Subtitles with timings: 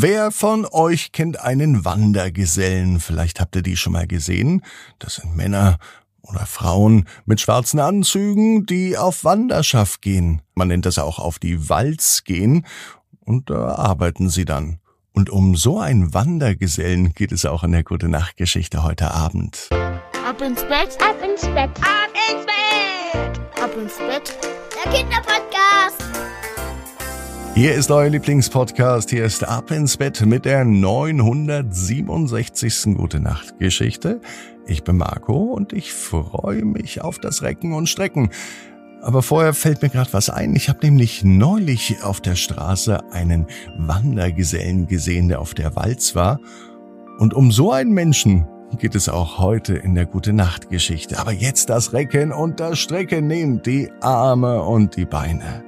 [0.00, 3.00] Wer von euch kennt einen Wandergesellen?
[3.00, 4.62] Vielleicht habt ihr die schon mal gesehen.
[5.00, 5.78] Das sind Männer
[6.22, 10.40] oder Frauen mit schwarzen Anzügen, die auf Wanderschaft gehen.
[10.54, 12.64] Man nennt das auch auf die Walz gehen.
[13.24, 14.78] Und da arbeiten sie dann.
[15.14, 19.68] Und um so einen Wandergesellen geht es auch in der Gute Nacht Geschichte heute Abend.
[19.72, 24.38] Ab ins Bett, ab ins Bett, ab ins Bett, ab ins Bett.
[24.76, 26.07] Der Kinderpodcast.
[27.58, 29.10] Hier ist euer Lieblingspodcast.
[29.10, 32.94] Hier ist Ab ins Bett mit der 967.
[32.96, 34.20] Gute Nacht Geschichte.
[34.68, 38.30] Ich bin Marco und ich freue mich auf das Recken und Strecken.
[39.02, 40.54] Aber vorher fällt mir gerade was ein.
[40.54, 46.38] Ich habe nämlich neulich auf der Straße einen Wandergesellen gesehen, der auf der Walz war.
[47.18, 48.46] Und um so einen Menschen
[48.78, 51.18] geht es auch heute in der Gute Nacht Geschichte.
[51.18, 53.26] Aber jetzt das Recken und das Strecken.
[53.26, 55.67] Nehmt die Arme und die Beine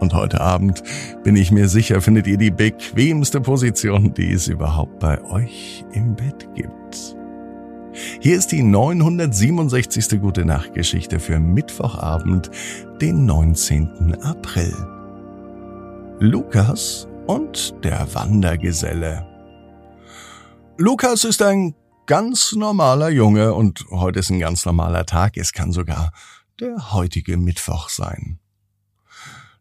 [0.00, 0.82] Und heute Abend,
[1.24, 6.14] bin ich mir sicher, findet ihr die bequemste Position, die es überhaupt bei euch im
[6.14, 7.16] Bett gibt.
[8.20, 10.20] Hier ist die 967.
[10.20, 12.50] Gute Nacht Geschichte für Mittwochabend,
[13.00, 14.16] den 19.
[14.22, 14.74] April.
[16.20, 19.26] Lukas und der Wandergeselle.
[20.76, 21.74] Lukas ist ein
[22.06, 25.36] ganz normaler Junge und heute ist ein ganz normaler Tag.
[25.36, 26.12] Es kann sogar
[26.60, 28.38] der heutige Mittwoch sein.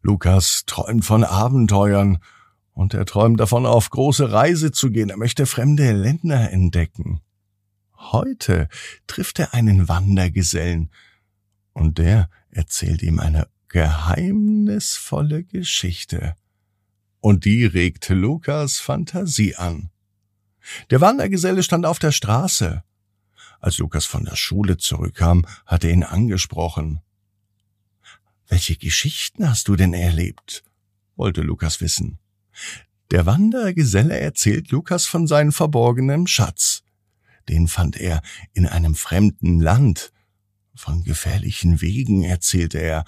[0.07, 2.19] Lukas träumt von Abenteuern
[2.71, 5.09] und er träumt davon, auf große Reise zu gehen.
[5.09, 7.19] Er möchte fremde Länder entdecken.
[7.97, 8.69] Heute
[9.07, 10.91] trifft er einen Wandergesellen
[11.73, 16.35] und der erzählt ihm eine geheimnisvolle Geschichte.
[17.19, 19.89] Und die regt Lukas Fantasie an.
[20.89, 22.81] Der Wandergeselle stand auf der Straße.
[23.59, 27.01] Als Lukas von der Schule zurückkam, hat er ihn angesprochen.
[28.47, 30.63] Welche Geschichten hast du denn erlebt?
[31.15, 32.19] wollte Lukas wissen.
[33.11, 36.83] Der Wandergeselle erzählt Lukas von seinem verborgenen Schatz.
[37.49, 38.21] Den fand er
[38.53, 40.11] in einem fremden Land.
[40.75, 43.05] Von gefährlichen Wegen erzählte er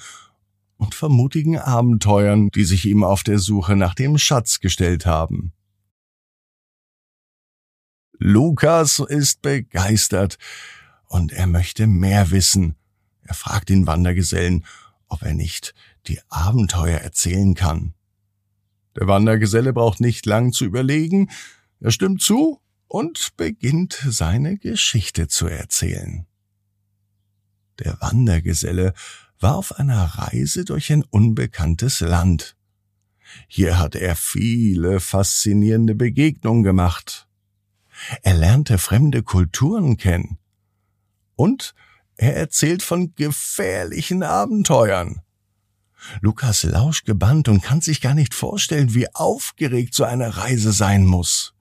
[0.77, 5.53] und von mutigen Abenteuern, die sich ihm auf der Suche nach dem Schatz gestellt haben.
[8.17, 10.38] Lukas ist begeistert
[11.07, 12.75] und er möchte mehr wissen.
[13.21, 14.66] Er fragt den Wandergesellen,
[15.09, 15.73] ob er nicht
[16.07, 17.93] die Abenteuer erzählen kann.
[18.95, 21.29] Der Wandergeselle braucht nicht lang zu überlegen,
[21.79, 26.25] er stimmt zu und beginnt seine Geschichte zu erzählen.
[27.79, 28.93] Der Wandergeselle
[29.39, 32.57] war auf einer Reise durch ein unbekanntes Land.
[33.47, 37.27] Hier hat er viele faszinierende Begegnungen gemacht.
[38.23, 40.39] Er lernte fremde Kulturen kennen
[41.35, 41.73] und
[42.19, 45.22] er erzählt von gefährlichen Abenteuern.
[46.22, 51.06] Lukas lauscht gebannt und kann sich gar nicht vorstellen, wie aufgeregt so eine Reise sein
[51.06, 51.53] muss.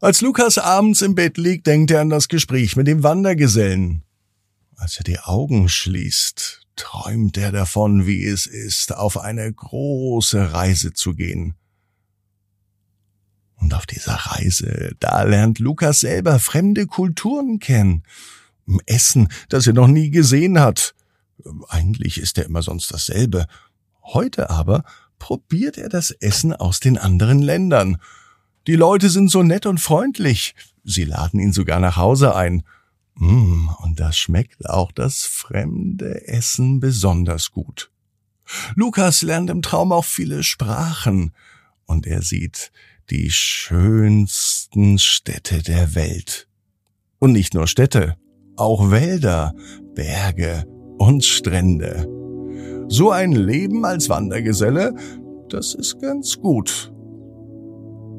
[0.00, 4.02] Als Lukas abends im Bett liegt, denkt er an das Gespräch mit dem Wandergesellen.
[4.76, 10.94] Als er die Augen schließt, träumt er davon, wie es ist, auf eine große Reise
[10.94, 11.54] zu gehen.
[13.56, 18.04] Und auf dieser Reise, da lernt Lukas selber fremde Kulturen kennen
[18.86, 20.94] Essen, das er noch nie gesehen hat.
[21.68, 23.46] Eigentlich ist er immer sonst dasselbe.
[24.02, 24.84] Heute aber
[25.18, 27.98] probiert er das Essen aus den anderen Ländern.
[28.66, 30.54] Die Leute sind so nett und freundlich.
[30.84, 32.62] Sie laden ihn sogar nach Hause ein.
[33.14, 37.90] Mm, und das schmeckt auch das fremde Essen besonders gut.
[38.74, 41.32] Lukas lernt im Traum auch viele Sprachen
[41.86, 42.72] und er sieht
[43.10, 46.48] die schönsten Städte der Welt.
[47.18, 48.16] Und nicht nur Städte,
[48.56, 49.54] auch Wälder,
[49.94, 50.64] Berge
[50.98, 52.08] und Strände.
[52.88, 54.94] So ein Leben als Wandergeselle,
[55.48, 56.92] das ist ganz gut.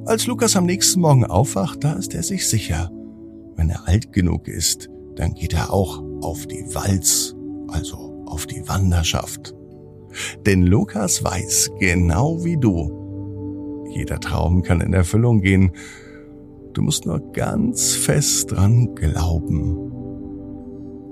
[0.05, 2.91] Als Lukas am nächsten Morgen aufwacht, da ist er sich sicher.
[3.55, 7.35] Wenn er alt genug ist, dann geht er auch auf die Walz,
[7.67, 9.55] also auf die Wanderschaft.
[10.45, 15.71] Denn Lukas weiß, genau wie du, jeder Traum kann in Erfüllung gehen.
[16.73, 19.84] Du musst nur ganz fest dran glauben.